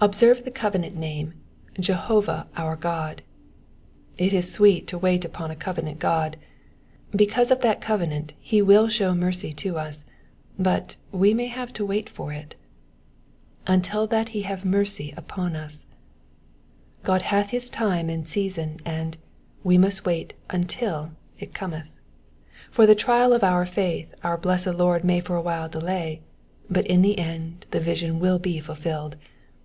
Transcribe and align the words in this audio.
Observe 0.00 0.44
the 0.44 0.52
covenant 0.52 0.94
name,'•'• 0.94 1.34
Jehovah 1.82 2.46
our 2.56 2.76
God 2.76 3.20
^\' 4.10 4.14
it 4.16 4.32
is 4.32 4.52
sweet 4.52 4.86
to 4.86 4.96
wait 4.96 5.24
upon 5.24 5.50
a 5.50 5.56
covenant 5.56 5.98
God. 5.98 6.36
Because 7.10 7.50
of 7.50 7.62
that 7.62 7.80
covenant 7.80 8.32
he 8.38 8.62
will 8.62 8.86
show 8.86 9.12
mercy 9.12 9.52
to 9.54 9.76
us; 9.76 10.04
but 10.56 10.94
we 11.10 11.34
may 11.34 11.48
have 11.48 11.72
to 11.72 11.84
wait 11.84 12.08
for 12.08 12.32
it, 12.32 12.54
Until 13.66 14.06
that 14.06 14.28
he 14.28 14.42
have 14.42 14.64
mercy 14.64 15.12
upon 15.16 15.56
us:'''* 15.56 15.84
God 17.02 17.22
hath 17.22 17.50
his 17.50 17.68
time 17.68 18.08
and 18.08 18.22
season, 18.28 18.78
and 18.84 19.16
we 19.64 19.76
must 19.76 20.06
wait 20.06 20.32
untU 20.48 21.10
it 21.40 21.52
cometh. 21.52 21.96
For 22.70 22.86
the 22.86 22.94
trial 22.94 23.32
of 23.32 23.42
our 23.42 23.66
faith 23.66 24.14
our 24.22 24.38
blessed 24.38 24.74
Lord 24.76 25.02
may 25.02 25.18
for 25.18 25.34
awhile 25.34 25.68
delay, 25.68 26.20
but 26.70 26.86
in 26.86 27.02
the 27.02 27.18
end 27.18 27.66
the 27.72 27.80
vision 27.80 28.20
will 28.20 28.38
be 28.38 28.60
fulfilled. 28.60 29.16